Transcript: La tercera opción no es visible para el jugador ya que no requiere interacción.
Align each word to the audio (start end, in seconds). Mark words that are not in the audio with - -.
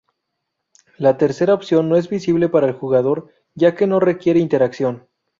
La 0.97 1.15
tercera 1.19 1.53
opción 1.53 1.87
no 1.87 1.95
es 1.95 2.09
visible 2.09 2.49
para 2.49 2.65
el 2.65 2.73
jugador 2.73 3.29
ya 3.53 3.75
que 3.75 3.85
no 3.85 3.99
requiere 3.99 4.39
interacción. 4.39 5.07